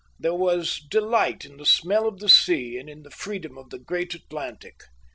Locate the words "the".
1.57-1.65, 2.17-2.27, 3.03-3.11, 3.69-3.77